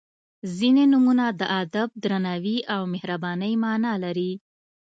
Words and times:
•ځینې 0.57 0.83
نومونه 0.93 1.25
د 1.39 1.41
ادب، 1.61 1.89
درناوي 2.03 2.57
او 2.73 2.81
مهربانۍ 2.93 3.53
معنا 3.63 3.93
لري. 4.03 4.31